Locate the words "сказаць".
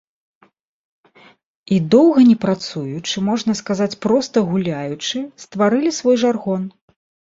3.61-3.91